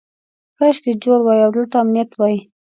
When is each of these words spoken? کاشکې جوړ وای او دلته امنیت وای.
کاشکې 0.57 0.91
جوړ 1.03 1.19
وای 1.23 1.39
او 1.45 1.51
دلته 1.55 1.75
امنیت 1.83 2.09
وای. 2.15 2.37